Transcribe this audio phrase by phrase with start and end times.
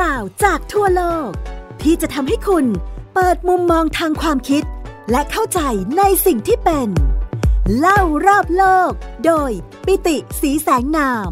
[0.00, 1.30] ราวจากทั่วโลก
[1.82, 2.66] ที่จะทำให้คุณ
[3.14, 4.62] เปิดมุมมองทางความคิด
[5.10, 5.60] และเข้าใจ
[5.98, 6.88] ในสิ่งที่เป็น
[7.78, 8.90] เล่ารอบโลก
[9.26, 9.50] โดย
[9.86, 11.30] ปิติสีแสงนาม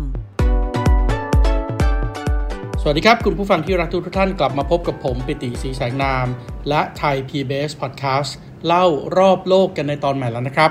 [2.81, 6.27] สวัสดีครับ คุณผู้ฟังที่รักทุกท่านกลับมาพบกับผม ปิติสีแสงนาม
[6.69, 8.31] และไทย PBS Podcast
[8.67, 8.87] เล่า
[9.19, 10.71] รอบโลกกันในตอนใหม่แล้วนะครับ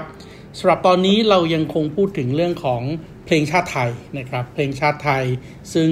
[0.57, 2.81] สำหรับตอนนี้เรายังคงพูดถึงเรื่องของ
[3.25, 5.23] เพลงชาติไทยนะครับ เพลงชาติไทย
[5.73, 5.89] ซึ่ง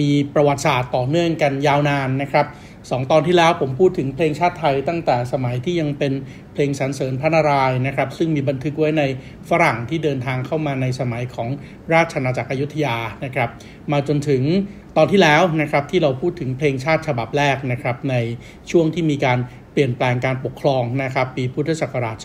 [0.00, 2.46] มีประวัติศาสตร์ต่อเนื่องกันยาวนานนะครับ
[2.90, 6.12] สองตอนที่แล้วผมพูดถึงเพลงชาติไทยตั้งแต่สมัยที่ยังเป็น
[6.52, 9.02] เพลงสรรเสริญพระนารายณ์นะครับ ซึ่งมีบันทึกไว้ใน
[9.50, 11.48] ฝรั่งที่เดินทางเข้ามาในสมัยของ
[11.92, 13.48] ราชอาณาจักรอยุธยานะครับ
[13.92, 14.42] มาจนถึง
[14.96, 18.14] ตอนที่แล้วนะครับที่เราพูดถึงเพลงชาติฉบับแรกนะครับใน
[18.70, 19.38] ช่วงที่มีการ
[19.72, 22.16] เปลี่ยนแปลงการปกครองนะครับปีพุทธศักราช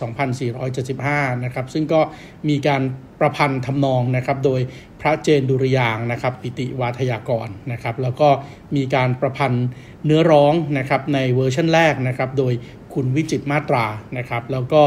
[0.68, 2.00] 2475 นะครับซึ่งก็
[2.48, 2.82] มีการ
[3.20, 4.60] ประพันธ์ทำนองนะครับโดย
[5.00, 8.28] พระเจนดุริยางนะครับปิติวาทยากรนะครับแล้วก็
[8.76, 9.66] มีการประพันธ์
[10.04, 12.52] เนื้อร้องนะครับในเวอร์ชันแรกนะครับโดย
[12.94, 13.84] คุณวิจิตมาตรา
[14.18, 14.82] นะครับแล้วก็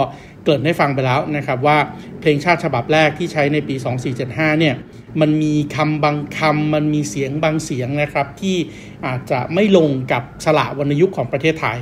[0.45, 1.77] เกิดให้ฟังไปแล้วนะครับว่า
[2.19, 3.75] เพลงชาติฉบับแรกที่ใช้ในปี
[4.17, 4.75] 2475 เนี่ย
[5.21, 8.57] มันมีคำบางคำมันมีเสียงบางเสียงนะครับที่
[9.05, 11.79] อาจจะไม่ลงกับสละวรรณยุกต์ของประเทศไทย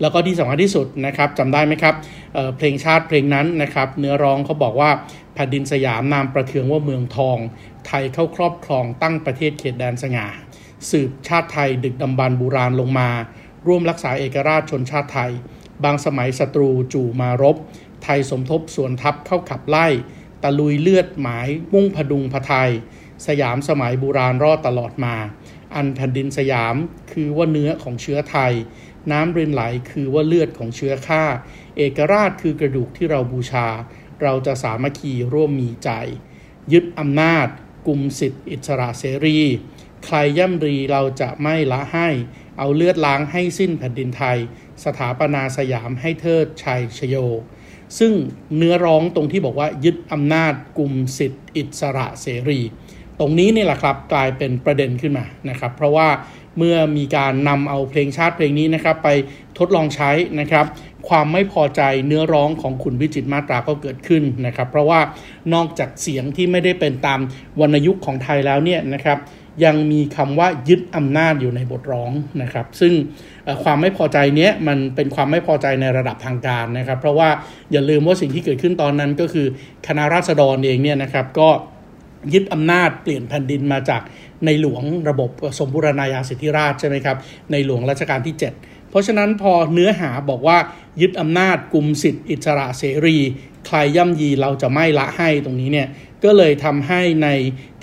[0.00, 1.94] แล้วก็ที่สำคัญที่สุดนะครับจำได้ไหมครับ
[2.34, 4.90] เเพลงชาติเพลงนั้นนะครับ เนื้อร้องเขาบอกว่า
[5.34, 7.38] แผ่นดินสยามนามประเทืองว่าเมืองทอง
[7.86, 10.26] ไทยเข้าครอบครองตั้งประเทศเขตแดนสง่า
[10.90, 13.10] สืบชาติไทยดึกดำบรรบูราณลงมา
[13.66, 15.30] ร่วมรักษาเอกราชชนชาติไทย
[15.84, 17.56] บางสมัยศัตรูจู่มารบ
[18.04, 19.86] ไทยสมทบส่วนทัพเข้าขับไล่
[20.42, 22.70] ตะลุยเลือดหมาย มุ่งพดุงพะไทย
[23.26, 25.14] สยามสมัยบูราณรอดตลอดมา
[25.74, 26.74] อันแผ่นดินสยาม
[27.12, 28.52] คือว่าเนื้อของเชื้อไทย
[29.12, 31.24] น้ำเรินไหลคือว่าเลือดของเชื้อข้า
[31.76, 33.66] เอกราชคือกระดูกที่เราบูชา
[34.22, 35.90] เราจะสามัคคีร่วมมีใจ
[36.72, 37.46] ยึดอำนาจ
[37.86, 39.38] กลุ่มสิทธิอิสระเสรี
[40.04, 42.08] ใครย่ำรีเราจะไม่ละให้
[42.58, 44.38] เอาเลือดล้างให้สิ้นแผ่นดินไทย
[44.84, 47.16] สถาปนาสยามให้เทิดชัยชโย
[47.98, 48.12] ซึ่ง
[48.56, 52.60] เนื้อร้องตรงที่บอกว่ายึดอำนาจกลุ่มสิทธิอิสระเสรี
[53.20, 56.08] ตรงนี้นี่แหละครับกลายเป็นประเด็นขึ้นมานะครับ เพราะว่า
[56.58, 59.08] เมื่อมีการนำเอาเพลงชาติเพลงนี้นะครับไป
[59.58, 60.10] ทดลองใช้
[60.40, 60.66] นะครับ
[61.08, 65.00] ความไม่พอใจเนื้อร้องของคุณวิจิตมาตราก็เกิดขึ้นนะครับ เพราะว่า
[65.54, 67.20] นอกจากเสียงที่ไม่ได้เป็นตาม
[67.60, 69.18] วรรณยุกต์ของไทยแล้วเนี่ยนะครับ
[69.64, 72.92] ยังมีคำว่ายึดอำนาจอยู่ในบทร้องนะครับ ซึ่ง
[73.62, 77.28] ความไม่พอใจเนี้ยมันเป็นความไม่พอใจในระดับทางการนะครับ เพราะว่า
[77.72, 79.46] อย่าลืมว่าสิ่งที่เกิดขึ้นตอนนั้นก็คือ
[79.86, 81.48] คณะราษฎรเองเนี่ยนะครับก็
[82.32, 84.02] ยึดอำนาจเปลี่ยนแผ่นดินมาจาก
[84.44, 87.16] ในหลวงระบบสมบูรณาญาสิทธิราชใช่ไหมครับ
[87.52, 90.58] ในหลวงรัชกาลที่ 7 เพราะฉะนั้นพอเนื้อหาบอกว่า
[91.00, 93.18] ยึดอำนาจกลุ่มสิทธิอิสระเสรี
[93.66, 95.88] ใครย่ำยีเราจะไม่ละให้ตรงนี้เนี่ย
[96.24, 97.28] ก็เลยทำให้ใน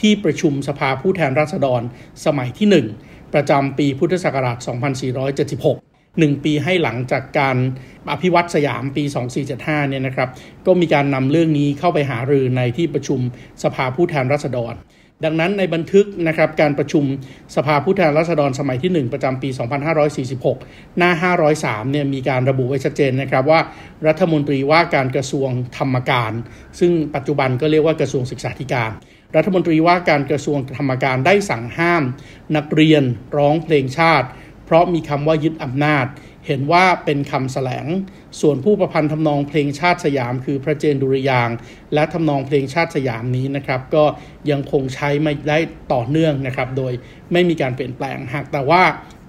[0.01, 1.81] ที่ประชุมสภาผู้แทนราษฎร
[2.25, 7.57] สมัยที่ 1 ประจำปีพุทธศักราช 2476 หนึ่งปีให้หลังจากการ
[8.11, 9.03] อภิวัตสยามปี
[9.47, 10.29] 2475 เนี่ยนะครับ
[10.65, 13.19] ก็มีการนำเรื่องนี้เข้าไปหารือในที่ประชุม
[13.63, 14.75] สภาผู้แทนราษฎร
[15.25, 17.03] ดังนั้นในบันทึกนะครับการประชุม
[17.55, 19.49] สภาผู้แทนราษฎรสมัยที่ 1 ประจำปี
[20.23, 23.59] 2546 หน้า 503 เนี่ยมีการระบุไว้ชัดเจนนะครับว่า
[24.07, 26.31] รัฐมนตรีว่าการกระทรวงธรรมการ
[26.79, 28.91] ซึ่งปัจจุบันก็เรียกว่ากระทรวงศึกษาธิการ
[29.35, 32.03] รัฐมนตรีว่าการกระทรวงธรรมการได้สั่งห้าม
[32.55, 33.03] นักเรียน
[33.37, 34.27] ร้องเพลงชาติ
[34.71, 36.05] ราะมีคำว่ายึดอำนาจ
[36.47, 37.85] เห็นว่าเป็นคำแสลง
[38.41, 41.49] ส่วนผู้ประพันธ์ทำนองเพลงชาติสยาม คือพระเจนดุริยาง
[41.93, 44.03] และทำนองเพลงชาติสยามนี้นะครับ ก็
[44.51, 45.57] ยังคงใช้ไม่ได้
[45.93, 46.93] ต่อเนื่องนะครับ โดย
[47.31, 48.83] ไม่มีการเปลี่ยนแปลง หากแต่ว่า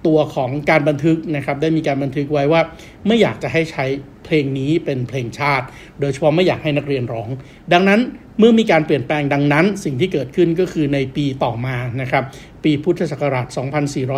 [0.06, 2.62] ตัวของการบันทึกนะครับ ได้มีการบันทึกไว้ว่า
[3.06, 3.84] ไม่อยากจะให้ใช้
[4.24, 5.66] เพลงนี้เป็นเพลงชาติ
[6.00, 7.28] โดยเฉพาะไม่อยากให้นักเรียนร้อง
[7.72, 8.00] ดังนั้น
[8.38, 12.24] เมื่อมีการเปลี่ยนแปลงดังนั้น สิ่งที่เกิดขึ้นก็คือในปีต่อมานะครับ
[12.64, 13.46] ปีพุทธศักราช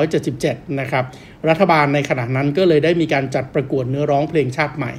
[0.05, 1.05] 2477 นะครับ
[1.49, 4.93] รัฐบาลในขณะนั้นก็เลยได้มีการจัดประกวดเนื้อร้องเพลงชาติใหม่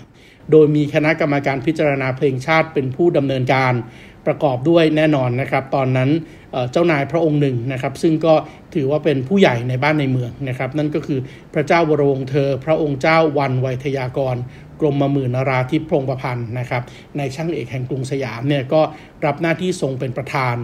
[0.52, 3.74] โดยมีคณะกรรมการพิจารณาเพลงชาติเป็นผู้ดำเนินการ
[4.26, 6.10] ประกอบด้วยแน่นอนนะครับ ตอนนั้น
[6.72, 8.34] เจ้านายพระองค์หนึ่งนะครับ ซึ่งก็
[8.76, 11.20] ถือว่าเป็นผู้ใหญ่ในบ้านในเมืองนะครับ นั่นก็คือ
[11.54, 14.36] พระเจ้าวรวงเธอ พระองค์เจ้าวันไวยทยากร
[14.80, 16.84] กรมมหมื่นนาราธิพงประพันธ์นะครับ
[17.18, 18.82] ในช่างเอกแห่งกรุงสยามเนี่ยก็
[19.26, 20.56] รับหน้าที่ทรงเป็นประธาน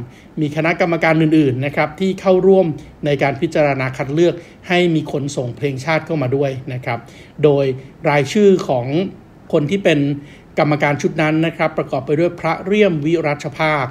[0.42, 2.66] มีคณะกรรมการอื่นๆนะครับที่เข้าร่วม
[3.06, 4.36] ในการพิจารณาคัดเลือก
[4.68, 7.00] ให้มีคนส่งเพลงชาติเข้ามาด้วยนะครับ
[7.44, 7.66] โดย
[8.10, 8.88] รายชื่อของ
[9.54, 10.00] คนที่เป็น
[10.60, 13.86] กรรมการชุดนั้นนะครับ ประกอบไปด้วยพระเรียมวิรัชภาค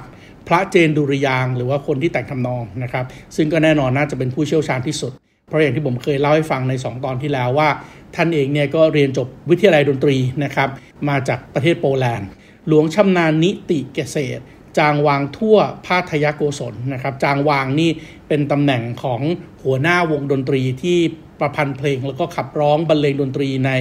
[0.47, 5.11] พระเจนดุริยางหรือว่าคนที่แต่งทำนองนะครับ ซึ่งก็แน่นอนน่าจะเป็นผู้เชี่ยวชาญที่สุด
[5.51, 7.69] เพราะอย่างที่ผมเคยเล่าให้ฟังใน 2 ตอนที่แล้วว่า
[8.15, 10.69] ท่านเองเนี่ยก็เรียนจบวิทยาลัยดนตรีนะครับ
[11.09, 12.27] มาจากประเทศโปแลนด์
[12.67, 14.41] หลวงชำนาญนิติเกษตร
[14.77, 17.89] จางวางทั่วพาทยโกศลนะครับ จางวางนี่
[18.27, 19.21] เป็นตำแหน่งของ
[19.63, 20.99] หัวหน้าวงดนตรีที่
[21.39, 23.71] ประพันธ์เพลงแล้วก็ขับร้องบรรเลงดนตรีใน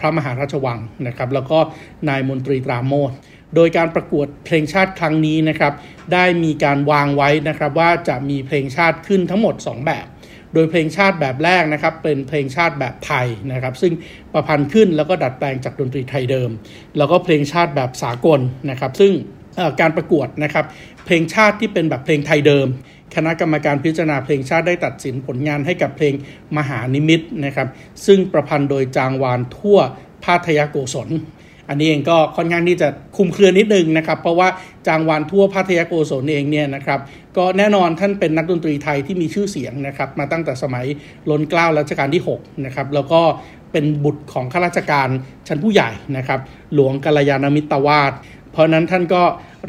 [0.00, 1.58] พระมหาราชวังนะครับ แล้วก็
[2.08, 3.10] นายมนตรีตราโมท
[3.54, 5.72] โดยการประกวดเพลงชาติครั้งนี้นะครับ
[6.12, 10.06] ได้มีการวางไว้นะครับว่าจะมีเพลงชาติขึ้นทั้งหมด 2 แบบ
[10.54, 13.92] โดยเพลงชาติแบบแรกนะครับเป็นเพลงชาติแบบไทยนะครับ ซึ่ง
[14.32, 16.50] ประพันธ์ขึ้นแล้วก็ดัดแปลงจากดนตรีไทยเดิม
[16.98, 19.12] แล้วก็เพลงชาติแบบสากลนะครับ ซึ่ง
[19.80, 20.64] การประกวดนะครับ
[21.06, 22.66] เพลงชาติที่เป็นแบบเพลงไทยเดิม
[23.16, 26.14] คณะกรรมการพิจารณาเพลงชาติได้ตัดสินผลงานให้กับเพลง
[26.56, 27.68] มหานิมิตนะครับ
[28.06, 29.78] ซึ่งประพันธ์โดยจางวานทั่ว
[30.24, 31.08] พาทยโกศล
[31.70, 34.48] อันนี้เองก็ค่อนข้างที่จะคุมเครือนิดนึงนะครับ เพราะว่า
[34.86, 37.00] จางวานทั่วพัทยโกศลเองเนี่ยนะครับ
[37.36, 40.86] ก็แน่นอนท่านเป็นนักดนตรีไทยที่มีชื่อเสียงนะครับมาตั้งแต่สมัย
[41.30, 43.20] ล้นเกล้ารัชกาลที่6นะครับแล้วก็
[43.72, 45.08] เป็นบุตรของข้าราชการ
[45.48, 46.40] ชั้นผู้ใหญ่นะครับ
[46.74, 48.12] หลวงกัลยาณมิตรวาด
[48.52, 49.22] เพราะนั้นท่านก็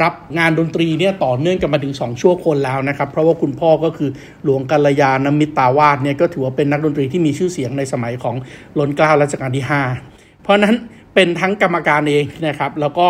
[0.03, 4.09] รับงานดนตรีเนี่ยต่อเนื่องกันมาถึง 2 ชั่วคนแล้วนะครับ เพราะว่าคุณพ่อก็คือ
[4.43, 8.35] หลวงกัลยาณมิตรวาดเนี่ยก็ถือว่าเป็นนักดนตรีที่มีชื่อเสียงในสมัยของ
[8.79, 9.65] ล้นเกล้ารัชกาลที่
[10.03, 10.75] 5 เพราะนั้น
[11.15, 13.07] เป็นทั้งกรรมการเองนะครับ แล้วก็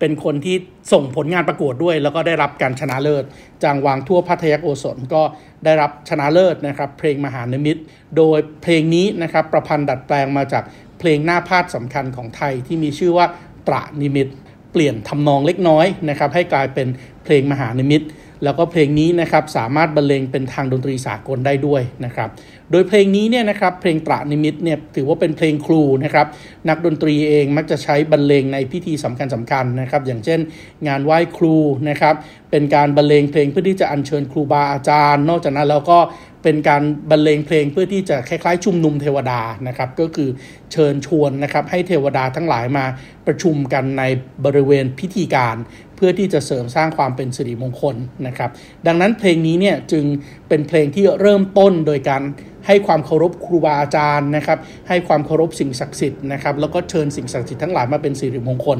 [0.00, 0.56] เป็นคนที่
[0.92, 3.24] ส่งผลงานประกวดด้วย แล้วก็ได้รับการชนะเลิศ
[3.62, 5.22] จางวางทั่วพัทยาโกศลก็
[5.64, 7.76] ได้รับชนะเลิศนะครับ เพลงมหานมิต
[8.16, 10.64] โดยเพลงนี้นะครับประพันธ์ดัดแปลงมาจาก
[10.98, 13.26] เพลงหน้าพาดสำคัญของไทยที่มีชื่อว่า
[13.68, 14.28] ตระนิมิต
[14.72, 16.88] เปลี่ยนทำนองเล็กน้อยนะครับให้กลายเป็น
[17.24, 18.02] เพลงมหานิมิต
[18.44, 22.28] แล้วก็เพลงนี้นะครับสามารถบรรเลงเป็นทางดนตรีสากลได้ด้วยนะครับ
[22.70, 26.26] โดยเพลงนี้เนี่ยนะครับเพลงตระนิมิตเนี่ยถือว่าเป็นเพลงครูนะครับ
[26.68, 30.40] นักดนตรีเองมักจะใช้บรรเลงในพิธีสำคัญสำคัญนะครับอย่างเช่น
[30.88, 31.56] งานไหว้ครู
[31.88, 32.14] นะครับ
[32.50, 35.98] เป็นการบรรเลงเพลงเพื่อที่จะอัญเชิญครูบาอาจารย์ นอกจากนั้นแล้วก็
[36.44, 40.28] เป็นการบรรเลงเพลงเพื่อที่จะคล้ายๆ ชุมนุมเทวดานะครับ ก็คือ
[40.72, 42.84] เชิญชวนนะครับให้เทวดาทั้งหลายมา
[43.26, 44.02] ประชุมกันใน
[44.44, 45.56] บริเวณพิธีการ
[45.96, 47.96] เพื่อที่จะเสริมสร้างความเป็นสิริมงคล
[48.26, 48.50] นะครับ
[48.86, 50.04] ดังนั้นเพลงนี้เนี่ยจึง
[50.48, 52.22] เป็นเพลงที่เริ่มต้นโดยการ
[52.68, 54.58] ให้ความเคารพครูบาอาจารย์นะครับ
[54.88, 58.78] ให้ความเคารพสิ่งศักดิ์สิทธิ์นะครับแล้วก็เชิญสิ่งศักดิ์สิทธิ์ทั้งหลายมาเป็นสิริมงคล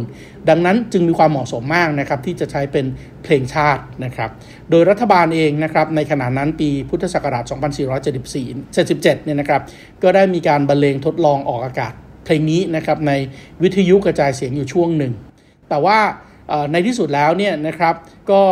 [0.48, 2.86] ดังนั้นจึงมีความเหมาะสมมากนะครับที่จะใช้เป็น
[3.24, 4.30] เพลงชาตินะครับ
[4.70, 9.62] โดยรัฐบาลเองนะครับในขณะนั้นปีพุทธศักราช2474 77เนี่ยนะครับ
[10.02, 11.92] ก็ได้มีการบรรเลงทดลองออกอากาศ
[12.24, 13.12] เพลงนี้นะครับใน
[13.62, 15.12] วิทยุกระจายเสียงอยู่ช่วงหนึ่ง
[15.68, 15.98] แต่ว่า
[16.72, 17.94] ในที่สุดแล้วเนี่ยนะครับ
[18.30, 18.42] ก็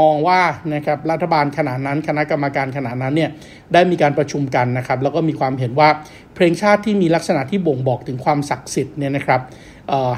[0.00, 0.40] มองว่า
[0.74, 3.30] นะครับรัฐบาลขณะนั้น คณะกรรมการขณะนั้นเนี่ย
[3.72, 5.88] ได้มีการประชุมกันนะครับแล้วก็มีความเห็นว่า
[6.34, 9.40] เพลงชาติที่มีลักษณะที่บ่งบอกถึงความศักดิ์สิทธิ์เนี่ยนะครับ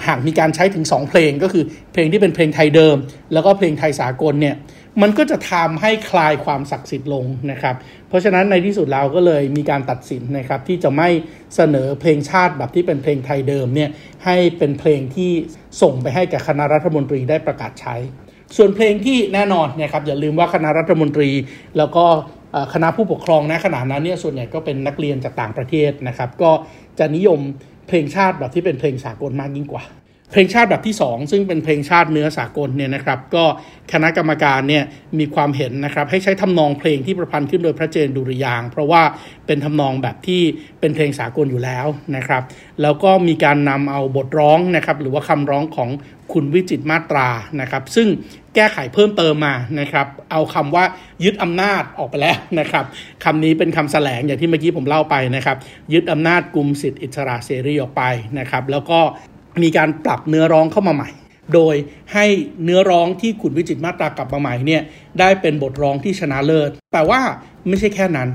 [0.07, 2.97] หากมีการใช้ถึง 2 เพลงก็คือเพลงที่เป็นเพลงไทยเดิม
[3.33, 4.55] แล้วก็เพลงไทยสากลเนี่ย
[5.03, 7.77] มันก็จะทำให้คลายความศักดิ์สิทธิ์ลงนะครับ
[8.09, 11.09] เพราะฉะนั้นในที่สุดเราก็เลยมีการตัดสินนะครับที่จะไม่
[11.57, 13.91] เสนอเพลงชาติแบบที่เป็นเพลงไทยเดิมเนี่ย
[14.25, 15.31] ให้เป็นเพลงที่
[15.83, 17.97] ส่งไปให้กับคณะรัฐมนตรีได้ประกาศใช้
[18.57, 21.31] ส่วนเพลงที่แน่นอนนะครับอย่าลืมว่าคณะรัฐมนตรี
[21.79, 22.05] แล้วก็
[22.75, 26.51] คณะผู้ปกครองนะขณะนั้นเนี่ยส่วนใหญ่ก็เป็นนักเรียนจากต่างประเทศนะครับ ก็
[26.99, 27.41] จะนิยม
[27.89, 29.85] เพลงชาติแบบที่เป็นเพลงสากลมากยิ่งกว่า
[30.35, 33.45] เพลงชาติแบบที่ 2 ซึ่งเป็นเพลงชาติเนื้อสากลเนี่ยนะครับ ก็
[33.93, 34.85] คณะกรรมการเนี่ย
[35.19, 39.03] มีความเห็นนะครับให้ใช้ทำนองเพลงที่ประพันธ์ขึ้นโดยพระเจนดุริยาง เพราะว่า
[39.47, 40.43] เป็นทำนองแบบที่
[40.81, 41.87] เป็นเพลงสากลอยู่แล้ว
[42.17, 42.43] นะครับ
[42.83, 45.91] แล้วก็มีการนำเอาบทร้องนะครับหรือว่าคำร้องของ
[46.33, 47.29] คุณวิจิตมาตรา
[47.61, 48.09] นะครับ ซึ่ง
[48.55, 50.85] แก้ไขเพิ่มเติมมานะครับ เอาคำว่า
[51.25, 52.85] ยึดอำนาจออกไปแล้วนะครับ
[53.25, 55.57] คำนี้เป็นคำแสลงอย่างที่เมื่อกี้ผมเล่าไปนะครับ
[55.93, 58.03] ยึดอำนาจกลุ่มสิทธิอิสระเสรีออกไป
[58.39, 59.01] นะครับ แล้วก็
[59.63, 61.11] มีการปรับเนื้อร้องเข้ามาใหม่
[61.55, 61.75] โดย
[62.13, 62.27] ให้
[62.65, 64.83] เนื้อร้องที่ขุนวิจิตมาตรากลับมาใหม่เนี่ย
[65.19, 67.21] ได้เป็นบทร้องที่ชนะเลิศ แต่ว่า
[67.69, 68.29] ไม่ใช่แค่นั้น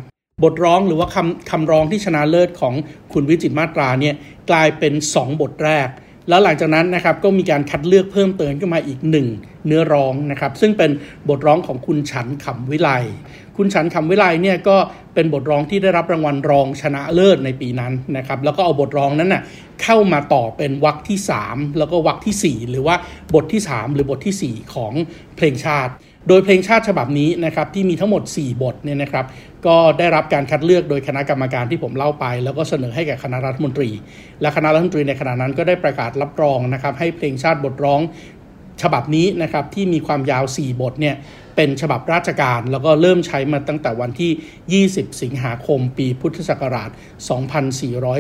[0.43, 2.73] บทร้องหรือว่าคำคำร้องที่ชนะเลิศของ
[3.13, 4.15] ขุนวิจิตมาตราเนี่ย
[4.49, 5.88] กลายเป็น 2 บทแรก
[6.29, 9.27] แล้วหลังจากนั้นนะครับก็มีการคัดเลือกเพิ่มเติมขึ้นมาอีกหนึ่ง
[9.67, 10.91] เนื้อร้องนะครับซึ่งเป็น
[11.29, 12.89] บทร้องของคุณฉันขำวิไล
[13.61, 14.77] คุณฉันคำวิไลเนี่ยก็
[15.13, 19.43] เป็นบทร้องที่ได้รับรางวัลรองชนะเลิศในปีนั้นนะครับแล้วก็เอาบทร้องนั้นน่ะ
[19.83, 22.95] เข้ามาต่อเป็นวรรคที่ 3 แล้วก็วรรคที่ 4 หรือว่า
[23.35, 24.93] บทที่ 3 หรือบทที่ 4 ของ
[25.35, 25.91] เพลงชาติ
[26.27, 29.25] โดยเพลงชาติฉบับนี้นะครับที่มีทั้งหมด 4 บทเนี่ยนะครับ
[29.65, 33.89] ก็ได้รับการคัดเลือกโดยคณะกรรมการที่ผมเล่าไป แล้วก็เสนอให้แก่คณะรัฐมนตรี
[34.41, 38.01] และคณะรัฐมนตรีในขณะนั้นก็ได้ประกาศรับรองนะครับให้เพลงชาติบทร้อง
[38.83, 41.15] ฉบับนี้นะครับที่มีความยาว 4 บทเนี่ย
[41.61, 46.89] เป็นฉบับราชการ แล้วก็เริ่มใช้มาตั้งแต่วันที่ 20 สิงหาคมปีพุทธศักราช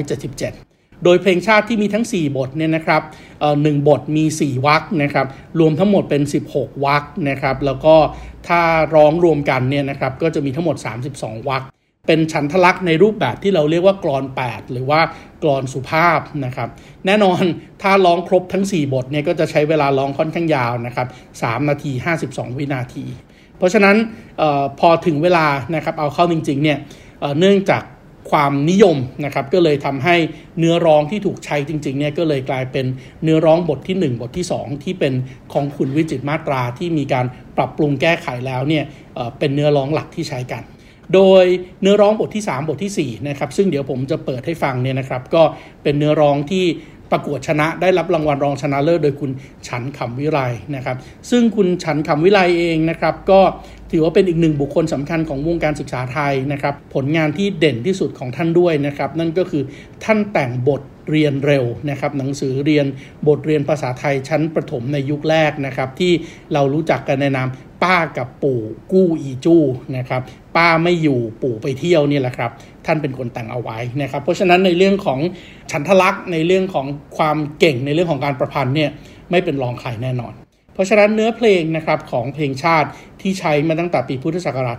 [0.07, 3.01] 2477โดยเพลงชาติที่มีทั้ง 4 บทเนี่ยนะครับ
[3.63, 5.27] หนึ่งบทมี 4 วรรคนะครับ
[5.59, 7.95] รวมทั้งหมดเป็น 16 วรรคนะครับ แล้วก็
[8.47, 8.61] ถ้า
[8.95, 10.75] ร้องรวมกันเนี่ยนะครับ ก็จะมีทั้งหมด
[11.13, 11.63] 32 วรรค
[12.11, 15.01] เป็นฉันทลักษณ์ในรูปแบบที่เราเรียกว่ากรอน 8 หรือว่า
[15.43, 16.69] กรอนสุภาพนะครับ
[17.05, 17.43] แน่นอน
[17.81, 21.91] ถ้าร้องครบทั้ง 4 บทเนี่ยก็จะใช้เวลาร้องค่อนข้างยาวนะครับ 3 นาที
[22.25, 23.05] 52 วินาที
[23.57, 23.95] เพราะฉะนั้น
[24.41, 26.77] ออพอถึงเวลานะครับเอาเข้าจริงๆเนี่ย
[27.19, 27.83] เเนื่องจาก
[28.31, 30.15] ความนิยมนะครับก็เลยทำให้
[30.59, 32.85] เนื้อร้องที่ถูกใช้จริงๆเนี่ยก็เลยกลายเป็น
[33.23, 35.13] เนื้อร้องบทที่ 1 บทที่ 2 ที่เป็น
[35.53, 37.25] ของคุณวิจิตมาตราที่มีการ
[37.57, 38.83] ปรับปรุงแก้ไขแล้วเนี่ย
[39.15, 40.63] เเป็นเนื้อร้องหลักที่ใช้กัน
[41.15, 41.43] โดย
[41.81, 45.43] เนื้อร้องบทที่ 3 บทที่4นะครับซึ่งเดี๋ยวผมจะเปิดให้ฟังเนี่ยนะครับก็
[45.83, 46.65] เป็นเนื้อร้องที่
[47.13, 49.31] ประกวดชนะได้รับรางวัลรองชนะเลิศโดยคุณ
[49.67, 50.39] ฉันคำวิไล
[50.75, 50.97] นะครับ
[51.29, 53.41] ซึ่งคุณฉันคำวิไลเองนะครับ ก็
[53.91, 59.63] ถือว่าเป็นอีกหนึ่งบุคคลสำคัญของวงการศึกษาไทยนะครับ ผลงานที่เด่นที่สุดของท่านด้วยนะครับ นั่นก็คือ
[60.03, 62.85] ท่านแต่งบทเรียนเร็วนะครับหนังสือเรียน
[63.27, 66.11] บทเรียนภาษาไทยชั้นประถมในยุคแรกนะครับ ที่
[66.53, 67.47] เรารู้จักกันในนาม
[67.83, 69.63] ป้ากับปู่กู้อีจู้
[69.97, 70.21] นะครับ
[70.55, 72.51] ป้าไม่อยู่ปู่ไปเที่ยวนี่แหละครับ
[72.85, 75.19] ท่านเป็นคนแต่งเอาไว้นะครับ เพราะฉะนั้นในเรื่องของ
[75.71, 76.85] ฉันทลักษณ์ในเรื่องของ
[77.17, 78.89] ความเก่งในเรื่องของการประพันธ์เนี่ย
[79.31, 80.33] ไม่เป็นรองใครแน่นอน
[80.73, 82.89] เพราะฉะนั้นเนื้อเพลงนะครับของเพลงชาติ
[83.21, 84.77] ที่ใช้มาตั้งแต่ปีพุทธศักราช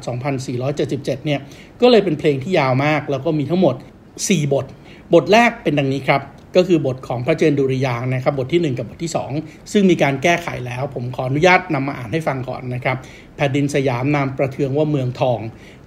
[0.58, 1.40] 2477 เนี่ย
[1.80, 3.74] ก็เลยเป็นเพลงที่ยาวมาก แล้วก็มีทั้งหมด
[4.14, 4.66] 4 บท
[5.14, 6.22] บทแรกเป็นดังนี้ครับ
[6.56, 12.96] ก็คือบทของพระเจนดุริยางนะครับบทที่ 1 กับบทที่ 2 ซึ่งมีการแก้ไขแล้ว ผมขออนุญาตนำมาอ่านให้ฟังก่อนนะครับ
[13.36, 15.40] แผ่นดินสยามนามประเทืองว่าเมืองทอง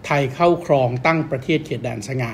[0.05, 2.33] ไทยเข้าครองตั้งประเทศเขตแดนสง่า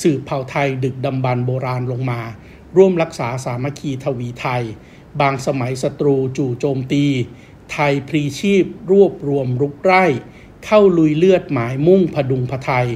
[0.00, 2.20] สืบเผ่าไทยดึกดำบรรโบราณลงมา
[2.76, 4.62] ร่วมรักษาสามัคคีทวีไทย
[5.20, 7.04] บางสมัยศัตรูจู่โจมตี
[7.72, 10.04] ไทยพรีชีพ รวบรวมรุกไร่
[10.66, 12.86] เข้าลุยเลือดหมายมุ่งพดุงพไทย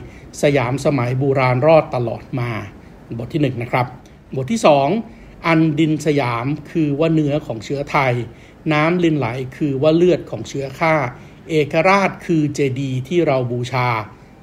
[0.42, 2.50] สยามสมัยโบราณรอดตลอดมา
[3.18, 3.87] บทที่1นะครับ
[4.35, 4.61] บทที่
[5.02, 8.14] 2 อันดินสยามคือว่าเนื้อของเชื้อไทย
[8.73, 10.94] น้ำลินไหลคือว่าเลือดของเชื้อข้า
[11.50, 13.88] เอกราชคือเจดีที่เราบูชา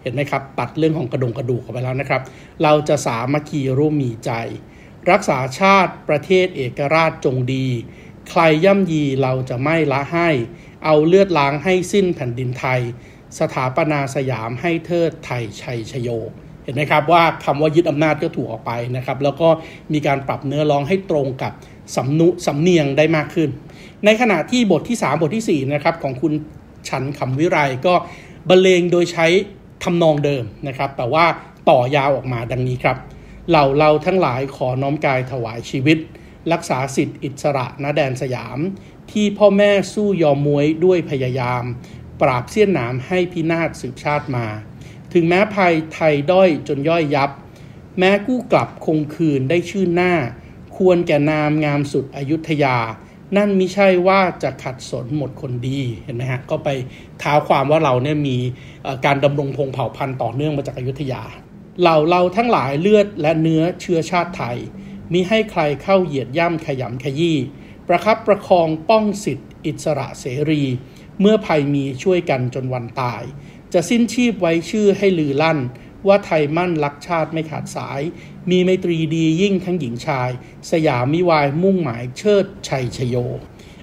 [0.02, 2.22] เห็นไหมครับ ตัดเรื่องของกระดงกระดูกออกไปแล้วนะครับ
[2.64, 4.32] เราจะสามัคคีร่วมมีใจ
[5.12, 7.68] รักษาชาติประเทศเอกราชจงดี
[8.30, 10.30] ใครย่ำยีเราจะไม่ละให้
[10.86, 12.82] เอาเลือดล้างให้สิ้นแผ่นดินไทย
[13.40, 16.10] สถาปนาสยามให้เทิดไทยชัยชโย
[16.66, 19.48] เห็นไหมครับว่าคำว่ายึดอำนาจก็ถูกออกไปนะครับ แล้วก็
[19.94, 21.54] มีการปรับเนื้อร้องให้ตรงกับ
[21.96, 23.50] สำนุสำเนียงได้มากขึ้น
[24.06, 26.34] ในขณะที่บทที่ 3 บทที่ 4 นะครับของคุณ
[26.90, 27.94] ฉันคำวิไรก็
[28.50, 29.28] บรรเลงโดยใช้
[29.84, 31.26] ทำนองเดิมนะครับ แต่ว่า
[31.70, 32.98] ต่อยาวออกมาดังนี้ครับ
[33.50, 35.98] เหล่าเราทั้งหลายขอน้อมกายถวายชีวิต
[36.54, 38.60] รักษาสิทธิอิสระณแดนสยาม
[39.12, 41.64] ที่พ่อแม่สู้ยอมมวยด้วยพยายาม
[42.22, 44.46] ปราบเสี้ยนหนามให้พินาศสืบชาติมา
[45.18, 47.32] ถึงแม้ภัยไทยด้อยจนย่อยยับ
[48.00, 50.14] แม้กู้กลับคงคืนได้ชื่นหน้า
[50.78, 52.78] ควรแก่นามงามสุดอยุธยา
[53.38, 56.70] นั่นไม่ใช่ว่าจะขัดสนหมดคนดีเห็นไหมฮะก็ไป
[57.22, 58.38] ท้าความว่าเราเนี่ยมี
[59.06, 61.24] การดำรงพงเผ่าพันธุ์ต่อเนื่องมาจากอยุธยา
[61.82, 64.58] เหล่าเราทั้งหลายเลือดและเนื้อเชื้อชาติไทย
[65.12, 67.38] มิให้ใครเข้าเหยียดย่ำขยำขยี้
[67.88, 70.64] ประคับประคองป้องสิทธิอิสระเสรี
[71.22, 73.24] เมื่อภัยมีช่วยกันจนวันตาย
[73.76, 75.60] จะสิ้นชีพไว้ชื่อให้ลือลั่น
[76.08, 78.02] ว่าไทยมั่นรักชาติไม่ขาดสาย
[78.52, 80.30] มีไมตรีดียิ่งทั้งหญิงชาย
[80.72, 83.16] สยามมิวายมุ่งหมายเชิดชัยชโย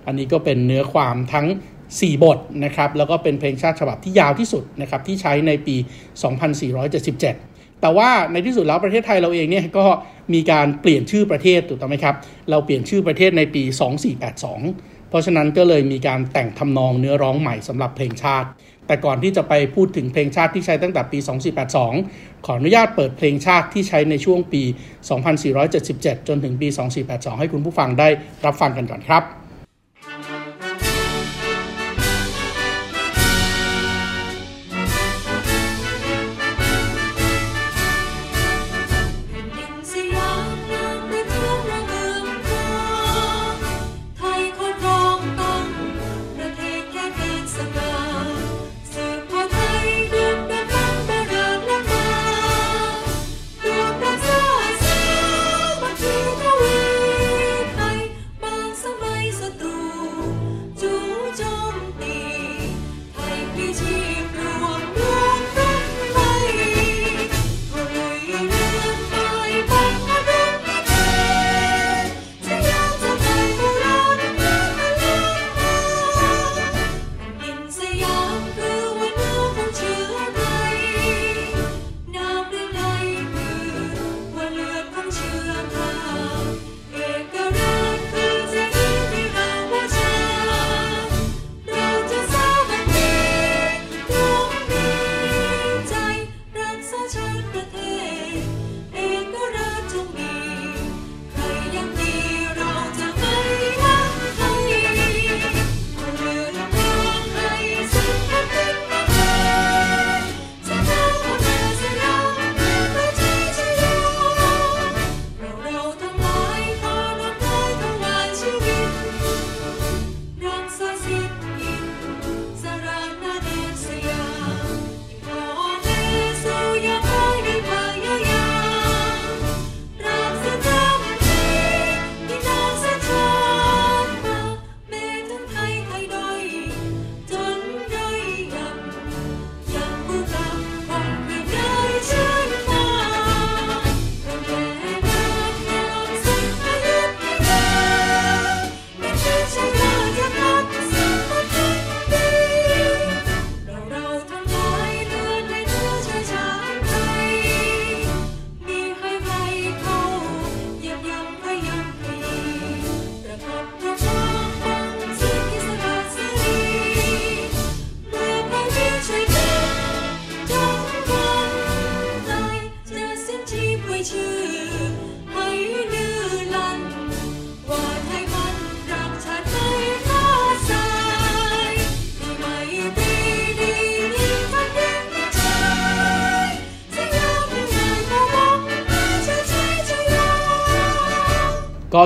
[0.06, 1.46] อันนี้ก็เป็นเนื้อความทั้ง
[1.84, 5.76] 4 บทนะครับ แล้วก็เป็นเพลงชาติฉบับที่ยาวที่สุดนะครับที่ใช้ในปี
[6.98, 9.84] 2477แต่ว่าในที่สุดแล้วประเทศไทยเราเองเนี่ยก็
[10.34, 12.14] มีการเปลี่ยนชื่อประเทศถูกต้องไหมครับ
[12.50, 13.62] เราเปลี่ยนชื่อประเทศในปี
[14.36, 18.48] 2482 เพราะฉะนั้นก็เลยมีการแต่งทำนองเนื้อร้องใหม่สำหรับเพลงชาติ
[18.86, 21.18] แต่ก่อนที่จะไปพูดถึงเพลงชาติที่ใช้ตั้งแต่ปี
[21.82, 24.62] 2482 ขออนุญาตเปิดเพลงชาติที่ใช้ในช่วงปี
[25.44, 26.68] 2477 จนถึงปี
[27.04, 28.08] 2482 ให้คุณผู้ฟังได้
[28.44, 29.41] รับฟังกันก่อนครับ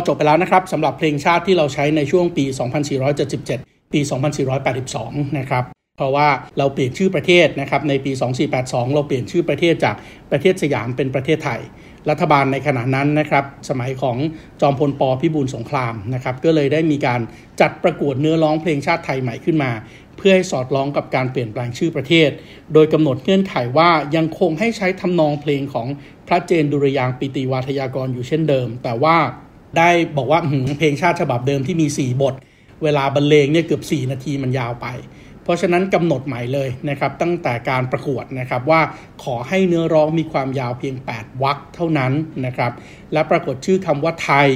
[0.07, 2.45] จบไปแล้วนะครับสำหรับเพลงชาติที่เราใช้ในช่วงปี
[3.19, 4.01] 2477 ปี
[4.69, 5.65] 2482 นะครับ
[5.97, 8.13] เพราะว่าเราเปลี่ยนชื่อประเทศนะครับในปี
[8.53, 9.97] 2482 เราเปลี่ยนชื่อประเทศจาก
[10.31, 11.61] ประเทศสยามเป็นประเทศไทย
[12.11, 14.17] รัฐบาลในขณะนั้นนะครับสมัยของ
[14.61, 17.21] จอมพลปพิบูลสงครามนะครับก็เลยได้มีการ
[17.61, 19.73] จัดประกวดเนื้อร้องเพลงชาติไทยใหม่ขึ้นมา
[20.17, 22.31] เพื่อให้สอดร้องกับการเปลี่ยนแปลงชื่อประเทศ
[22.73, 25.89] โดยกำหนดเงื่อนไขว่ายังคงให้ใช้ทำนองเพลงของ
[26.27, 29.17] พระเจนดุรยางปิติวาทยากรอยู่เช่นเดิม แต่ว่า
[29.79, 30.41] ได้บอกว่า
[30.79, 32.35] เพลงชาติฉบับเดิมที่มี 4 บท
[32.83, 34.89] เวลาบรรเลงเนี่ยเกือบ 4 นาทีมันยาวไป
[35.43, 38.81] เพราะฉะนั้นกำหนดใหม่เลยนะครับ ตั้งแต่การประกวดนะครับว่า
[39.25, 42.13] ขอให้เนื้อร้องมีความยาวเพียง 8 วรรคเท่านั้น
[42.47, 42.73] นะครับ
[43.13, 44.49] และปรากฏชื่อคำว่าไทย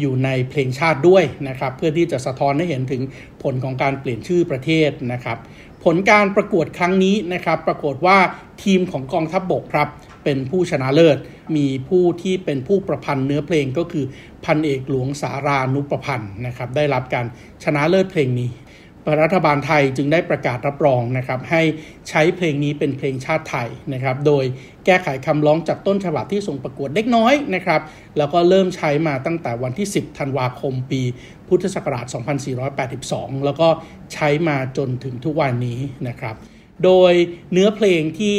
[0.00, 3.02] อยู่ในเพลงชาติด้วยนะครับ เพื่อที่จะสะท้อนให้เห็นถึง
[3.42, 5.38] ผลของการเปลี่ยนชื่อประเทศนะครับ
[5.84, 8.18] ผลการประกวดครั้งนี้นะครับ ปรากฏว่า
[8.62, 9.88] ทีมของกองทัพบบกครับ
[10.26, 11.18] เป็นผู้ชนะเลิศ
[11.56, 14.04] มีผู้ที่เป็นผู้ประพันธ์เนื้อเพลงก็คือ
[14.44, 17.26] พันเอกหลวงสารานุประพันธ์นะครับได้รับการ
[17.64, 18.50] ชนะเลิศเพลงนี้
[19.22, 21.62] รัฐบาลไทยจึงได้ประกาศรับรองนะครับให้
[22.08, 24.44] ใช้เพลงนี้เป็นเพลงชาติไทยนะครับโดย
[24.86, 27.80] แก้ไขคำร้องจากต้นฉบับที่ส่งประกวดเล็กน้อยนะครับ
[28.18, 31.02] แล้วก็เริ่มใช้มาตั้งแต่วันที่ 10 ธันวาคมปี
[31.48, 32.06] พุทธศักราช
[32.74, 33.68] 2482 แล้วก็
[34.12, 36.36] ใช้มาจนถึงทุกวันนี้นะครับ
[36.84, 37.12] โดย
[37.52, 38.38] เนื้อเพลงที่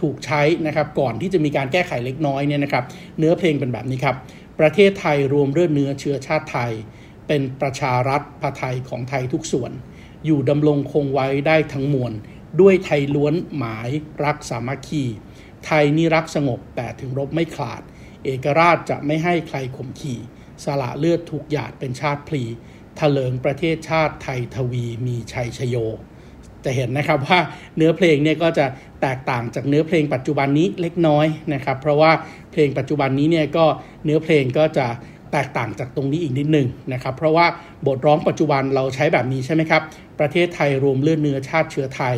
[0.00, 2.84] ถูกใช้นะครับก่อนที่จะมีการแก้ไขเล็กน้อยเนี่ยนะครับ
[3.18, 4.16] เนื้อเพลงเป็นแบบนี้ครับ
[4.60, 6.72] ประเทศไทยรวมเลือดเนื้อเชื้อชาติไทย
[7.26, 9.72] เป็นประชารัฐพไทยของไทยทุกส่วน
[10.26, 12.12] อยู่ดำรงคงไว้ได้ทั้งมวล
[12.60, 13.90] ด้วยไทยล้วนหมาย
[14.24, 15.04] รักสามัคคี
[15.66, 17.82] ไทยนี่รักสงบแต่ถึงรบไม่ขาด
[18.24, 20.20] เอกราชจะไม่ให้ใครข่มขี่
[20.64, 22.44] สละเลือดทุกหยาดเป็นชาติพลี
[22.98, 25.76] ถลิงประเทศชาติไทยทวีมีชัยชโย
[26.64, 27.38] จะเห็นนะครับว่า
[27.76, 28.66] เนื้อเพลงเนี่ยก็จะ
[29.02, 32.10] แตกต่างจากเนื้อเพลงปัจจุบันนี้เล็กน้อยนะครับ เพราะว่า
[32.52, 33.64] เพลงปัจจุบันนี้เนี่ยก็
[34.04, 34.86] เนื้อเพลงก็จะ
[35.32, 37.46] แตกต่างจากตรงนี้อีกนิดหนึ่งนะครับ เพราะว่า
[37.86, 39.82] บทร้องปัจจุบันเราใช้แบบนี้ใช่ไหมครับ
[40.20, 42.16] ประเทศไทยรวมเลือดเนื้อชาติเชื้อไทย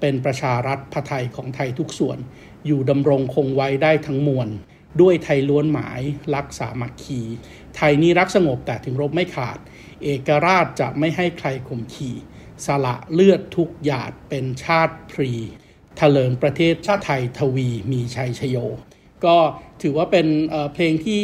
[0.00, 2.18] เป็นประชารัฐพไทยของไทยทุกส่วน
[2.66, 4.48] อยู่ดำรงคงไว้ได้ทั้งมวล
[5.00, 6.00] ด้วยไทยล้วนหมาย
[6.34, 7.20] รักสามัคคี
[7.76, 9.58] ไทยนี้รักสงบแต่ถึงรบไม่ขาด
[10.02, 12.16] เอกราชจะไม่ให้ใครข่มขี่
[12.66, 15.32] สละเลือดทุกหยาดเป็นชาติพรี
[15.96, 18.56] เถลิงประเทศชาติไทยทวีมีชัยชโย
[19.24, 19.36] ก็
[19.82, 20.26] ถือว่าเป็น
[20.74, 21.22] เพลงที่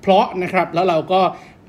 [0.00, 1.20] เพราะนะครับ แล้วเราก็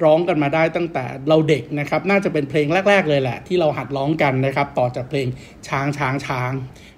[0.03, 5.27] ร้องกันมาได้ตั้งแต่เราเด็กนะครับ น่าจะเป็นเพลงแรก ๆ เลยแหละ ที่เราหัดร้องกันนะครับ ต่อจากเพลง
[5.67, 6.51] ช้างช้างช้าง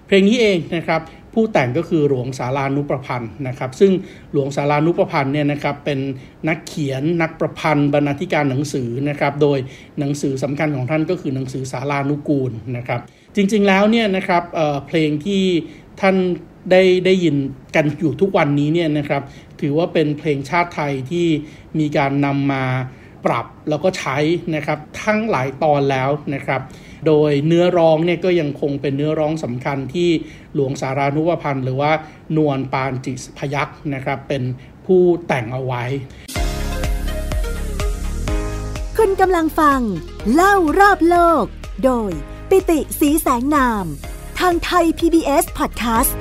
[0.06, 1.00] เพลงนี้เองนะครับ
[1.34, 3.92] ผู้แต่งก็คือหลวงสารานุประพันธ์นะครับ ซึ่ง
[4.32, 5.98] หลวงสารานุประพันธ์เนี่ยนะครับเป็น
[6.48, 9.58] นักเขียนนักประพันธ์บรรณาธิการหนังสือนะครับ โดย
[9.98, 13.00] หนังสือสำคัญของท่านก็คือหนังสือสารานุกูลนะครับ
[13.36, 15.42] จริงๆแล้วเนี่ยนะครับเเพลงที่
[16.00, 16.16] ท่าน
[16.70, 17.36] ได้ได้ยิน
[17.76, 19.22] กันอยู่ทุกวันนี้เนี่ยนะครับ
[19.60, 21.26] ถือว่าเป็นเพลงชาติไทยที่
[21.78, 22.64] มีการนำมา
[23.26, 24.16] ปรับแล้วก็ใช้
[24.54, 26.60] นะครับทั้งหลายตอนแล้วนะครับ
[27.06, 30.10] โดยเนื้อร้องเนี่ยก็ยังคงเป็นเนื้อร้องสำคัญที่
[30.54, 31.92] หลวงสารานุวพันธ์หรือว่า
[32.36, 34.42] นวลปานจิพยักษ์นะครับ เป็น
[34.86, 35.84] ผู้แต่งเอาไว้
[38.98, 39.80] คุณกำลังฟัง
[40.34, 41.44] เล่ารอบโลก
[41.84, 42.10] โดย
[42.48, 43.84] ปิติสีแสงนาม
[44.40, 46.12] ทางไทย PBS Podcast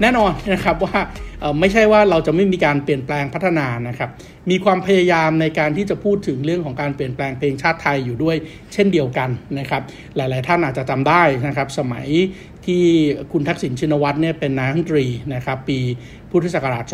[0.00, 0.96] แน่นอนนะครับว่า
[1.60, 4.10] ไม่ใช่ว่าเราจะไม่มีการเปลี่ยนแปลงพัฒนานะครับ
[4.50, 8.36] มีความพยายามในการที่จะพูดถึงเรื่องของการเปลี่ยนแปลงเพลงชาติไทยอยู่ด้วย
[8.72, 9.82] เช่นเดียวกันนะครับ
[10.16, 12.06] หลาย ๆ ท่านอาจจะจำได้นะครับ สมัย
[12.66, 12.84] ที่
[13.32, 15.78] คุณทักษิณชินวัตรเนี่ยเป็นนายกรัฐมนตรีนะครับปี
[16.30, 16.84] พุทธศักราช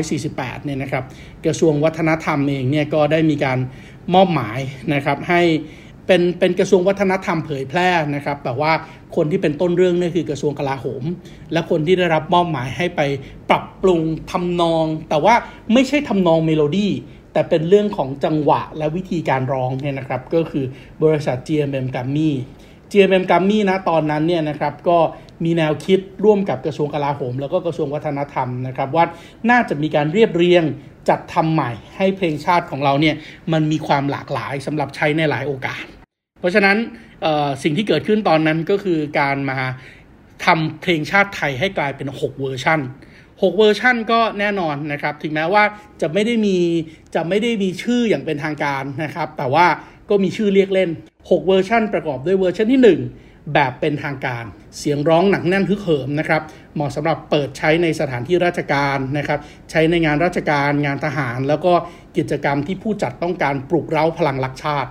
[0.00, 1.04] 2548 เนี่ยนะครับ
[1.46, 3.58] กระทรวงวัฒนธรรมเองเนี่ยก็ได้มีการ
[4.14, 4.58] มอบหมาย
[4.94, 5.42] นะครับให้
[6.12, 8.72] เป็นเป็นกระทรวงวัฒนธรรมเผยแพร่นะครับ แต่ว่า
[9.16, 11.02] คนที่เป็นต้นเรื่องนี่คือกระทรวงกลาโหม
[11.52, 13.00] และคนที่ได้รับมอบหมายให้ไป
[13.50, 15.34] ปรับปรุงทำนอง แต่ว่า
[15.72, 16.92] ไม่ใช่ทำนองเมโลดี้
[17.32, 20.64] แต่เป็นเรื่องของจังหวะและวิธีการร้องเนี่ยนะครับ ก็คือ
[21.02, 22.30] บริษัท GMM g a m m y
[22.90, 24.98] GMM g a m m y นะตอนนั้นเนี่ยนะครับก็
[25.44, 29.04] มีแนวคิดร่วมกับกระทรวงกลาโหม แล้วก็กระทรวงวัฒนธรรมนะครับว่า
[29.50, 30.64] น่าจะมีการเรียบเรียง
[31.08, 33.14] จัดทำใหม่ให้เพลงชาติของเราเนี่ย
[33.52, 35.84] มันมีความหลากหลายสำหรับใช้ในหลายโอกาส
[36.40, 36.76] เพราะฉะนั้น
[37.62, 39.58] สิ่งที่เกิดขึ้นตอนนั้นก็คือการมา
[40.44, 42.80] ทำเพลงชาติไทยให้กลายเป็น 6 เวอร์ชัน
[43.22, 45.64] 6 เวอร์ชันก็แน่นอนนะครับ ถึงแม้ว่า
[46.00, 46.56] จะไม่ได้มี
[47.14, 49.66] จะไม่ได้มีชื่ออย่างเป็นทางการนะครับ แต่ว่า
[50.10, 54.44] ก็มีชื่อเรียกเล่น 6 เวอร์ชันประกอบด้วยเวอร์ชันที่ 1 แบบเป็นทางการ
[54.78, 56.42] เสียงร้องหนักแน่นฮึกเหิมนะครับ
[56.74, 59.38] เหมาะสำหรับเปิดใช้ในสถานที่ราชการนะครับ
[59.70, 61.72] ใช้ในงานราชการงานทหาร แล้วก็
[62.16, 64.90] กิจกรรมที่ผู้จัดต้องการปลุกเร้าพลังรักชาติ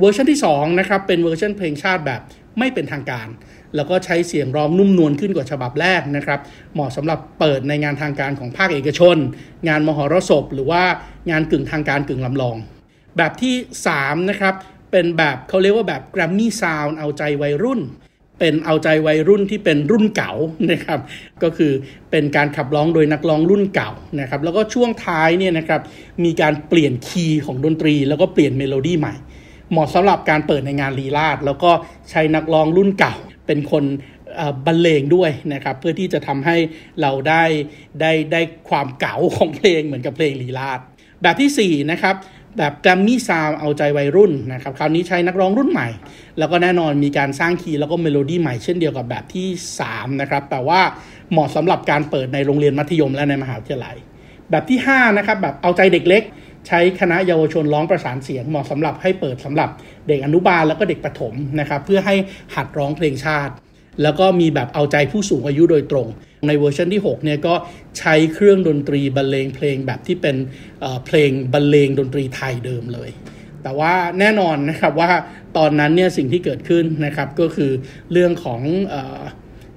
[0.00, 2.20] เวอร์ชันที่2นะครับเป็นเวอร์ชันเพลงชาติแบบ
[2.58, 3.28] ไม่เป็นทางการ
[3.76, 6.40] แล้วก็ใช้เสียงร้องนุ่มนวลขึ้นกว่าฉบับแรกนะครับ
[6.74, 9.16] เหมาะสำหรับเปิดในงานทางการของภาคเอกชน
[9.68, 10.82] งานมหรสพ หรือว่า
[11.30, 12.56] งานกึ่งทางการกึ่งลำลอง
[13.16, 13.54] แบบที่
[13.92, 14.54] 3นะครับ
[14.90, 17.80] เป็นแบบเขาเรียกว่าแบบ Grammy Sound เอาใจวัยรุ่น
[18.38, 20.32] เป็นเอาใจวัยรุ่นที่เป็นรุ่นเก่า
[20.70, 21.00] นะครับ
[21.42, 21.72] ก็คือ
[22.10, 25.80] เป็นการขับร้องโดยนักร้องรุ่นเก่านะครับ แล้วก็ช่วงท้ายเนี่ยนะครับ
[26.24, 29.14] มีการเปลี่ยน key ของดนตรี แล้วก็เปลี่ยนเมโลดี้ใหม่
[29.74, 31.70] เหมาะสำหรับการเปิดในงานลีลาศ แล้วก็
[32.10, 33.14] ใช้นักร้องรุ่นเก่า
[33.46, 33.84] เป็นคน
[34.66, 36.56] บรรเลงด้วยนะครับเพื่อที่จะทำให้
[37.00, 37.44] เราได้
[38.00, 40.78] ได้ได้ความเก๋าของเพลงเหมือนกับเพลงลีลาศ
[41.22, 42.14] แบบที่4นะครับ
[42.58, 45.88] แบบ Grammy Sound เอาใจวัยรุ่นนะครับคราวนี้ใช้นักร้องรุ่นใหม่
[46.38, 49.48] แล้วก็แน่นอนมีการสร้าง key แล้วก็เมโลดี้ใหม่เช่นเดียวกับแบบที่
[49.84, 50.80] 3 นะครับ แต่ว่า
[51.30, 53.96] เหมาะสำหรับการเปิดในโรงเรียนมัธยมและในมหาวิทยาลัย
[54.50, 56.22] แบบที่ 5 นะครับ แบบเอาใจเด็กเล็ก
[56.68, 59.70] ใช้คณะเยาวชนร้องประสานเสียงเหมาะสำหรับให้เปิดสำหรับ
[60.08, 62.14] เด็กอนุบาลแล้วก็เด็กประถมนะครับเพื่อให้
[62.54, 63.52] หัดร้องเพลงชาติ
[64.02, 66.06] แล้วก็มีแบบเอาใจผู้สูงอายุโดยตรง
[66.46, 67.54] ในเวอร์ชันที่6เนี่ยก็
[67.98, 70.36] ใช้เครื่องดนตรีบรรเลงเพลงแบบที่เป็น
[71.06, 73.10] เพลงบรรเลงดนตรีไทยเดิมเลย
[73.62, 75.10] แต่ว่าแน่นอนนะครับว่า
[75.56, 77.70] ตอนนั้นเนี่ยสิ่งที่เกิดขึ้นนะครับก็คือ
[78.12, 78.60] เรื่องของ
[78.92, 78.94] อ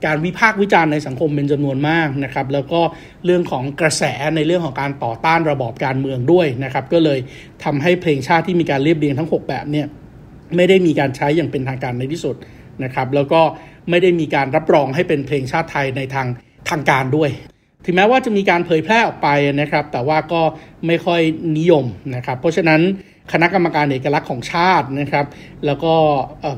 [0.06, 2.82] การวิพากษ์วิจารณ์ในสังคมเป็นจำนวนมากนะครับ แล้วก็
[3.26, 4.04] เรื่องของกระแส
[4.36, 7.20] ในเรื่องของการต่อต้านระบอบการเมืองด้วยนะครับ ก็เลย
[7.64, 9.88] ทำให้เพลงชาติที่มีการเรียบเรียงทั้ง 6 แบบเนี่ย
[10.56, 12.36] ไม่ได้มีการใช้อย่างเป็นทางการในที่สุด
[12.84, 13.42] นะครับ แล้วก็
[13.90, 16.28] ไม่ได้มีการรับรองให้เป็นเพลงชาติไทยในทาง
[16.70, 17.30] ทางการด้วย
[17.86, 19.28] ถึงแม้ว่าจะมีการเผยแพร่ออกไป
[19.62, 20.42] นะครับ แต่ว่าก็
[20.88, 21.22] ไม่ค่อย
[21.58, 22.82] นิยมนะครับ เพราะฉะนั้น
[23.32, 25.26] คณะกรรมการเอกลักษณ์ของชาตินะครับ
[25.66, 25.94] แล้วก็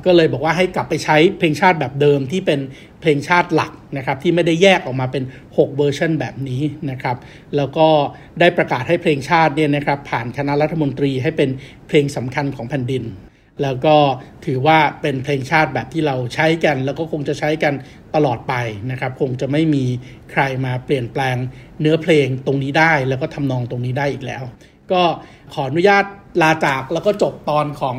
[0.05, 2.59] ก็เลยบอกว่าให้กลับไปใช้เพลงชาติแบบเดิมที่เป็น
[3.01, 7.17] เพลงชาติหลักนะครับที่ไม่ได้แยกออกมาเป็น 6 เวอร์ชันแบบนี้นะครับ
[7.55, 7.87] แล้วก็
[8.39, 11.49] ได้ประกาศให้เพลงชาติเนี่ยนะครับผ่านคณะรัฐมนตรีให้เป็น
[11.87, 13.03] เพลงสำคัญของแผ่นดิน
[13.63, 13.95] แล้วก็
[14.45, 17.73] ถือว่าเป็นเพลงชาติแบบที่เราใช้กัน แล้วก็คงจะใช้กัน
[18.15, 18.53] ตลอดไป
[18.91, 19.85] นะครับ คงจะไม่มี
[20.31, 21.37] ใครมาเปลี่ยนแปลง
[21.81, 24.43] เนื้อเพลงตรงนี้ได้ แล้วก็ทำนองตรงนี้ได้อีกแล้ว
[24.91, 25.01] ก็
[25.53, 26.05] ขออนุญาต
[26.41, 27.97] ลาจากแล้วก็จบตอนของ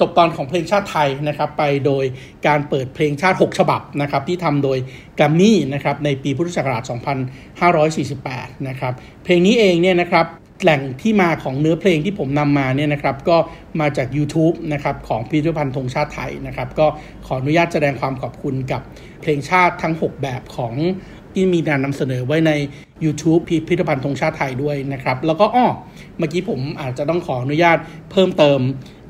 [0.00, 2.04] จบตอนของเพลงชาติไทยนะครับ ไปโดย
[2.46, 4.78] การเปิดเพลงชาติ 6 ฉบับนะครับ ที่ทำโดย
[5.20, 6.82] กัมมี่นะครับในปีพุทธศักราช
[7.90, 8.92] 2548 นะครับ
[9.24, 10.26] เพลงนี้เองเนี่ยนะครับ
[10.62, 13.36] แหล่งที่มาของเนื้อเพลงที่ผมนำมาเนี่ยนะครับ ก็
[13.80, 16.86] มาจาก YouTube นะครับของพิพิธภัณฑ์ธงชาติไทยนะครับ ก็
[17.26, 18.82] ขออนุญาตแสดงความขอบคุณกับ
[19.20, 20.74] เพลงชาติทั้ง 6 แบบของ
[21.34, 22.52] ที่มีการนำเสนอไว้ใน
[23.04, 25.66] YouTube พิพิธภัณฑ์ธงชาติไทยด้วยนะครับ แล้วก็อ้อ
[26.18, 27.78] เมื่อกี้ผมอาจจะต้องขออนุญาต
[28.10, 28.60] เพิ่มเติม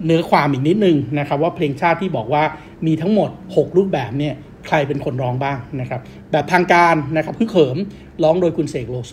[0.06, 2.42] เนื้อความอีกนิดนึงนะครับ ว่าเพลงชาติที่บอกว่า
[2.86, 4.34] มีทั้งหมด 6 รูปแบบเนี่ย
[4.66, 6.00] ใครเป็นคนร้องบ้างนะครับ
[6.32, 7.76] แบบทางการนะครับพึ่งเขิม
[8.22, 9.12] ร้องโดยคุณเสกโลโซ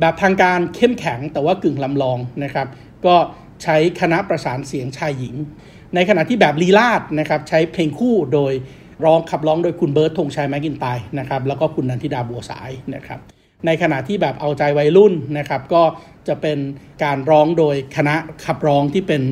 [0.00, 2.66] แบบทางการเข้มแข็งแต่ว่ากึ่งลำลองนะครับ
[3.06, 3.14] ก็
[3.62, 5.34] ใช้คณะประสานเสียงชายหญิง
[5.94, 8.52] ในขณะที่แบบลีลาดนะครับใช้เพลงคู่โดย
[9.04, 10.86] ร้องขับร้องโดยคุณเบิร์ตธงชัยแมกินไต
[11.18, 13.20] นะครับแล้วก็คุณนันทิดาบัวสายนะครับ
[13.66, 15.82] ในขณะที่แบบเอาใจวัยรุ่นนะครับก็
[16.28, 16.58] จะเป็น
[17.04, 19.22] การร้องโดยคณะขับร้องที่เป็น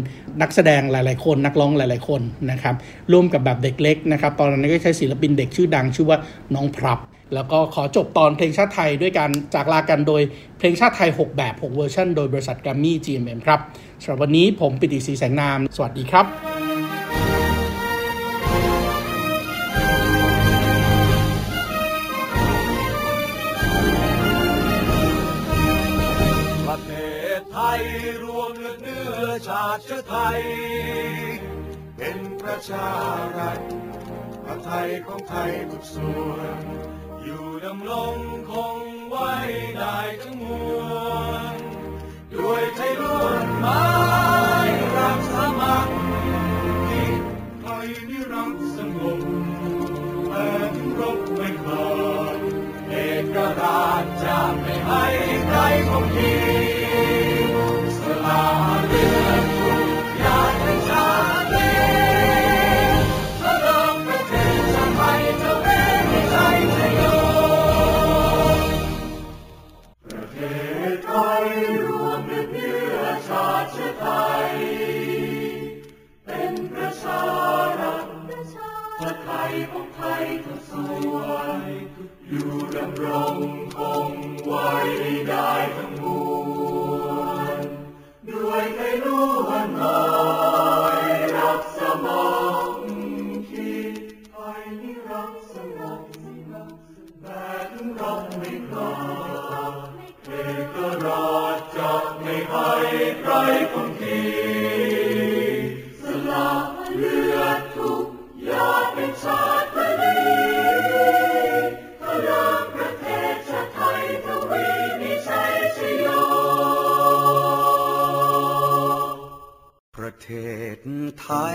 [0.43, 2.75] นักแสดงหลาย ๆ คนนักร้องหลาย ๆ คนนะครับ
[3.13, 6.19] ร่วมกับแบบเด็กเล็กนะครับตอนนั้นก็ใช้ศิลปินเด็กชื่อดังชื่อว่า
[6.55, 6.99] น้องพรับ
[7.35, 10.23] แล้วก็ขอจบตอนเพลงชาติไทยด้วยการจากลากันโดย
[10.59, 13.61] เพลงชาติไทย 6 แบบ 6 เวอร์ชันโดยบริษัทแกรมมี่ GMM ครับ
[14.03, 16.50] สำหรับวันนี้ผมปิติศรีแสงนาม สวัสดีครับ
[30.37, 30.41] ย
[31.97, 32.89] เป็นประชา
[33.39, 33.61] รัฐ
[34.51, 36.59] ระไทยของไทยทุกส่วน
[37.23, 38.17] อยู่ดำรง
[38.51, 38.79] คง
[39.09, 39.33] ไว้
[39.79, 40.45] ได้ทั้งม
[40.77, 40.81] ว
[41.55, 41.57] ล
[42.35, 43.83] ด้วยไทยล้วนไม้
[44.97, 46.10] รักสมัคร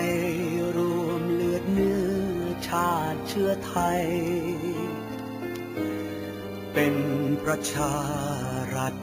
[0.03, 0.05] ย
[0.77, 4.03] รวมเลือดเนื้อชาติเชื้อไทย
[6.73, 6.95] เป็น
[7.43, 7.93] ประชา
[8.75, 8.93] รัฐ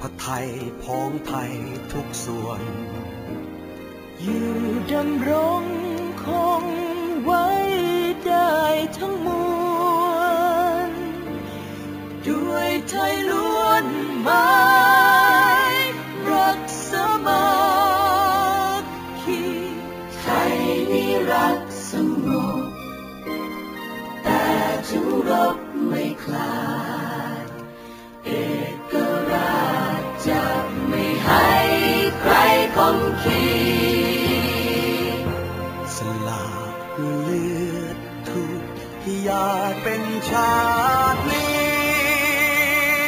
[0.00, 0.48] พระไทย
[0.82, 1.52] พ้องไทย
[1.92, 2.62] ทุกส่วน
[4.22, 4.48] อยู่
[4.92, 5.62] ดำรง
[6.24, 6.26] ค
[6.62, 6.64] ง
[7.24, 7.48] ไว้
[8.26, 8.56] ได้
[8.96, 9.28] ทั้งม
[10.16, 10.20] ว
[10.88, 10.90] ล
[12.26, 13.84] ด้วยไทยล้วน
[14.26, 14.85] มา
[39.82, 40.54] เป็นชา
[41.14, 43.06] ตินี้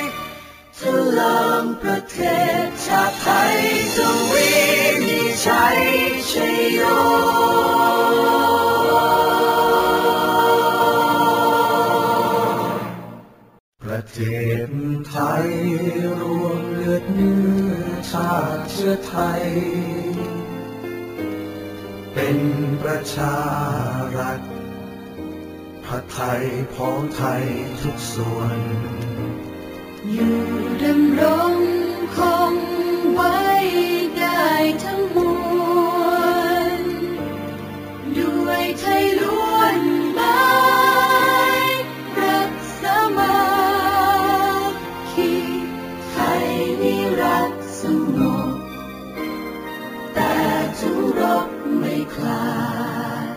[0.78, 0.80] ฉ
[1.18, 2.18] ลองประเท
[2.66, 3.56] ศชาติไทย
[3.96, 4.50] จงวี
[5.02, 5.80] มีชัย
[6.30, 6.32] ช
[6.72, 6.80] โย
[13.82, 14.18] ประเท
[14.68, 14.70] ศ
[15.08, 15.48] ไทย
[16.20, 17.38] รวมเลือดเนื้
[17.70, 19.42] อชาติเชื้อไทย
[22.14, 22.38] เป็น
[22.82, 23.36] ประชา
[24.16, 24.47] รัฐ
[25.92, 27.44] พระไทยพ้องไทย
[27.82, 28.58] ทุกส่วน
[30.12, 30.40] อยู่
[30.82, 31.22] ดำร
[31.52, 31.54] ง
[32.16, 32.18] ค
[32.52, 32.54] ง
[33.12, 33.38] ไว้
[34.18, 34.48] ได้
[34.84, 35.18] ทั้งม
[35.96, 36.04] ว
[36.80, 36.82] ล
[38.18, 39.80] ด้วยไทยล้วน
[40.14, 40.40] หมา
[41.62, 41.66] ย
[42.20, 42.82] รักส
[43.18, 43.38] มั
[44.70, 44.72] ค
[45.10, 45.32] คี
[46.08, 46.48] ไทย
[46.82, 47.82] นิรักส
[48.18, 48.20] ง
[48.50, 48.54] บ
[50.14, 50.34] แต่
[50.78, 51.48] จะรบ
[51.78, 52.46] ไม่คลา
[53.34, 53.36] ด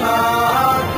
[0.00, 0.97] เ